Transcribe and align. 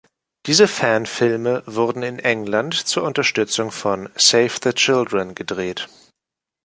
Diese 0.47 0.67
Fanfilme 0.67 1.61
wurden 1.67 2.01
in 2.01 2.17
England 2.17 2.73
zur 2.73 3.03
Unterstützung 3.03 3.69
von 3.69 4.09
„Save 4.15 4.53
the 4.63 4.73
Children“ 4.73 5.35
gedreht. 5.35 5.89